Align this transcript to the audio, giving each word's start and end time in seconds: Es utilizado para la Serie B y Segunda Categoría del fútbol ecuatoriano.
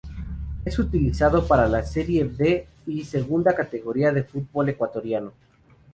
Es 0.65 0.79
utilizado 0.79 1.47
para 1.47 1.67
la 1.67 1.83
Serie 1.85 2.23
B 2.23 2.67
y 2.87 3.03
Segunda 3.05 3.53
Categoría 3.53 4.11
del 4.11 4.23
fútbol 4.25 4.69
ecuatoriano. 4.69 5.31